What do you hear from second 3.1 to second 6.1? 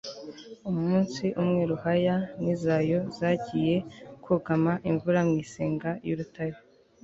zagiye kugama imvura mw'isenga